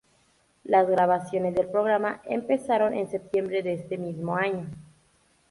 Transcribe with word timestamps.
Las 0.63 0.89
grabaciones 0.89 1.53
del 1.53 1.67
programa 1.69 2.21
empezaron 2.25 2.95
en 2.95 3.07
septiembre 3.07 3.61
de 3.61 3.73
ese 3.73 3.99
mismo 3.99 4.35
año. 4.35 4.65